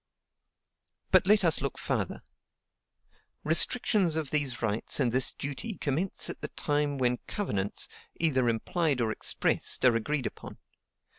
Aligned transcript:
But 1.11 1.27
let 1.27 1.43
us 1.45 1.61
look 1.61 1.77
farther: 1.77 2.23
"Restrictions 3.43 4.15
of 4.15 4.31
these 4.31 4.59
rights 4.59 4.99
and 4.99 5.11
this 5.11 5.31
duty 5.31 5.77
commence 5.77 6.27
at 6.27 6.41
the 6.41 6.47
time 6.47 6.97
when 6.97 7.17
covenants, 7.27 7.87
either 8.19 8.49
implied 8.49 8.99
or 8.99 9.11
expressed, 9.11 9.85
are 9.85 9.95
agreed 9.95 10.25
upon. 10.25 10.57